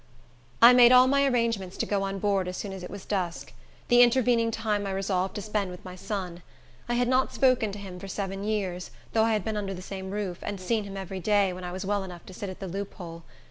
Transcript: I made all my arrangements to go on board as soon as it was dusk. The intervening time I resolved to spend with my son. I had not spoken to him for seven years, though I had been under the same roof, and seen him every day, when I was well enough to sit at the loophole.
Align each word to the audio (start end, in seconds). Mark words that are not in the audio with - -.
I 0.63 0.73
made 0.73 0.91
all 0.91 1.05
my 1.05 1.27
arrangements 1.27 1.77
to 1.77 1.85
go 1.85 2.01
on 2.01 2.17
board 2.17 2.47
as 2.47 2.57
soon 2.57 2.73
as 2.73 2.81
it 2.81 2.89
was 2.89 3.05
dusk. 3.05 3.53
The 3.87 4.01
intervening 4.01 4.49
time 4.49 4.87
I 4.87 4.91
resolved 4.93 5.35
to 5.35 5.43
spend 5.43 5.69
with 5.69 5.85
my 5.85 5.95
son. 5.95 6.41
I 6.89 6.95
had 6.95 7.07
not 7.07 7.31
spoken 7.31 7.71
to 7.71 7.77
him 7.77 7.99
for 7.99 8.07
seven 8.07 8.43
years, 8.43 8.89
though 9.13 9.25
I 9.25 9.33
had 9.33 9.45
been 9.45 9.57
under 9.57 9.75
the 9.75 9.81
same 9.83 10.09
roof, 10.09 10.39
and 10.41 10.59
seen 10.59 10.85
him 10.85 10.97
every 10.97 11.19
day, 11.19 11.53
when 11.53 11.63
I 11.63 11.71
was 11.71 11.85
well 11.85 12.03
enough 12.03 12.25
to 12.25 12.33
sit 12.33 12.49
at 12.49 12.59
the 12.59 12.67
loophole. 12.67 13.21